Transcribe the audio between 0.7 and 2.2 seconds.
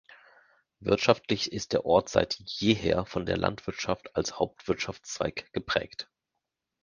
Wirtschaftlich ist der Ort